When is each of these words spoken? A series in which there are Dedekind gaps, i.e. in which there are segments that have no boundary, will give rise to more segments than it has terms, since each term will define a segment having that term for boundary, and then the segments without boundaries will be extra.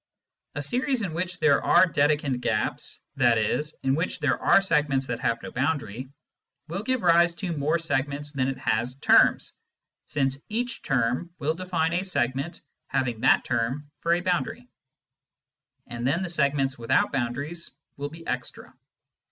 A 0.55 0.63
series 0.63 1.03
in 1.03 1.13
which 1.13 1.37
there 1.39 1.61
are 1.63 1.85
Dedekind 1.85 2.41
gaps, 2.41 3.01
i.e. 3.19 3.63
in 3.83 3.93
which 3.93 4.17
there 4.19 4.39
are 4.41 4.59
segments 4.59 5.05
that 5.05 5.19
have 5.19 5.43
no 5.43 5.51
boundary, 5.51 6.09
will 6.67 6.81
give 6.81 7.03
rise 7.03 7.35
to 7.35 7.55
more 7.55 7.77
segments 7.77 8.31
than 8.31 8.47
it 8.47 8.57
has 8.57 8.95
terms, 8.95 9.53
since 10.07 10.39
each 10.49 10.81
term 10.81 11.29
will 11.37 11.53
define 11.53 11.93
a 11.93 12.03
segment 12.03 12.63
having 12.87 13.21
that 13.21 13.45
term 13.45 13.91
for 13.99 14.19
boundary, 14.23 14.67
and 15.85 16.07
then 16.07 16.23
the 16.23 16.29
segments 16.29 16.79
without 16.79 17.11
boundaries 17.11 17.69
will 17.95 18.09
be 18.09 18.25
extra. 18.25 18.73